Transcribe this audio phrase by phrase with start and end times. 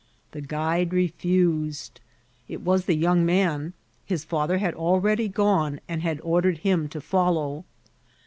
[0.31, 2.01] The guide refused.
[2.47, 3.73] It was the young man;
[4.03, 7.65] his father had already gone, and had ordered him to follow.